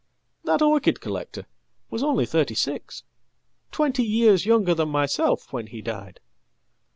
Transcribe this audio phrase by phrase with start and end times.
[0.45, 1.45] "That orchid collector
[1.91, 3.03] was only thirty six
[3.71, 6.19] twenty years younger thanmyself when he died.